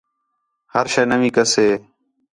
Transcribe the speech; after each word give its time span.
ہر 0.73 0.85
شَے 0.93 1.03
نَوی 1.09 1.29
کَسے 1.35 1.67